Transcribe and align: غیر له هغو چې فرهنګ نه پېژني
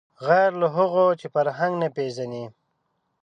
غیر 0.27 0.51
له 0.61 0.67
هغو 0.75 1.05
چې 1.19 1.27
فرهنګ 1.33 1.73
نه 1.81 1.89
پېژني 1.95 2.45